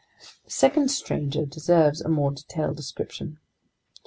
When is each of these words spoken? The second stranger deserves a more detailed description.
The 0.45 0.49
second 0.49 0.89
stranger 0.89 1.45
deserves 1.45 2.01
a 2.01 2.09
more 2.09 2.31
detailed 2.31 2.75
description. 2.75 3.37